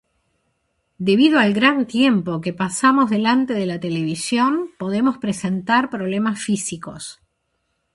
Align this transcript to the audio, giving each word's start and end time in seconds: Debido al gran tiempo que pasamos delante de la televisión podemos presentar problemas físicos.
Debido 0.97 1.37
al 1.37 1.53
gran 1.53 1.85
tiempo 1.85 2.41
que 2.41 2.53
pasamos 2.53 3.11
delante 3.11 3.53
de 3.53 3.67
la 3.67 3.79
televisión 3.79 4.71
podemos 4.79 5.19
presentar 5.19 5.91
problemas 5.91 6.39
físicos. 6.41 7.19